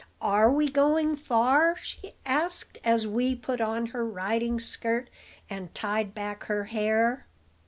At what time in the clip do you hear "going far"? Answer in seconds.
0.67-1.75